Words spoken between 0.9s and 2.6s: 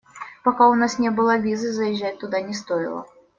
не было визы, заезжать туда не